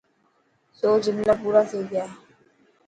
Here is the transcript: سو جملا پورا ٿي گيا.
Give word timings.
سو 0.77 0.89
جملا 1.03 1.33
پورا 1.41 1.61
ٿي 1.69 1.79
گيا. 1.89 2.05